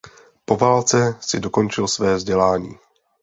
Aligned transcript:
Po 0.45 0.57
válce 0.57 1.15
si 1.19 1.39
dokončil 1.39 1.87
své 1.87 2.15
vzdělání. 2.15 2.75